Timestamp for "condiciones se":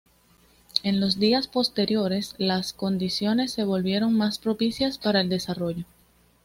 2.73-3.63